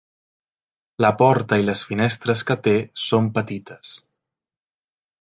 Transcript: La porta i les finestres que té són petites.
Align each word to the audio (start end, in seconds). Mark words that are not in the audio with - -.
La 1.05 1.11
porta 1.19 1.59
i 1.63 1.67
les 1.67 1.85
finestres 1.91 2.43
que 2.49 2.59
té 2.69 2.75
són 3.05 3.31
petites. 3.39 3.97